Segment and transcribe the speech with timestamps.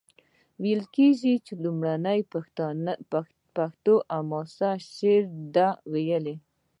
[0.61, 2.19] ویل کیږي لومړنی
[3.57, 5.23] پښتو حماسي شعر
[5.55, 6.35] ده ویلی.